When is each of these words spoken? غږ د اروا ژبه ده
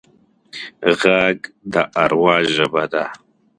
غږ 0.99 1.37
د 1.73 1.75
اروا 2.03 2.35
ژبه 2.55 2.83
ده 2.93 3.03